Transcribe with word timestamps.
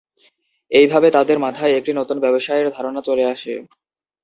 এইভাবে 0.71 1.07
তাদের 1.11 1.37
মাথায় 1.39 1.73
একটি 1.75 1.91
নতুন 1.93 2.17
ব্যবসায়ের 2.23 2.67
ধারণা 2.75 3.01
চলে 3.07 3.23
আসে। 3.33 3.53